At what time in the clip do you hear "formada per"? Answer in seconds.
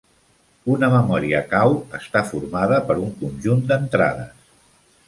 2.33-2.99